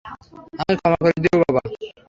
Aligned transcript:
আমায় 0.59 0.77
ক্ষমা 0.79 0.97
করে 1.01 1.17
দিও, 1.23 1.37
বাবা। 1.43 1.61